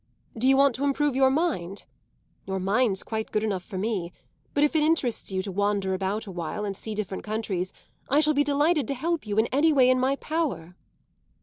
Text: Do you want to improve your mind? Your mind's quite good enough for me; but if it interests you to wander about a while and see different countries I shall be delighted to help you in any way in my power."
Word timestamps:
Do 0.35 0.47
you 0.49 0.57
want 0.57 0.73
to 0.73 0.83
improve 0.83 1.15
your 1.15 1.29
mind? 1.29 1.83
Your 2.47 2.59
mind's 2.59 3.03
quite 3.03 3.29
good 3.31 3.43
enough 3.43 3.61
for 3.63 3.77
me; 3.77 4.11
but 4.55 4.63
if 4.63 4.75
it 4.75 4.81
interests 4.81 5.31
you 5.31 5.43
to 5.43 5.51
wander 5.51 5.93
about 5.93 6.25
a 6.25 6.31
while 6.31 6.65
and 6.65 6.75
see 6.75 6.95
different 6.95 7.23
countries 7.23 7.71
I 8.09 8.19
shall 8.19 8.33
be 8.33 8.43
delighted 8.43 8.87
to 8.87 8.95
help 8.95 9.27
you 9.27 9.37
in 9.37 9.45
any 9.51 9.71
way 9.71 9.91
in 9.91 9.99
my 9.99 10.15
power." 10.15 10.75